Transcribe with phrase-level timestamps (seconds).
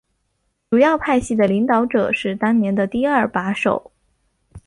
[0.71, 3.91] 主要派系的领导者是当年的第二把手。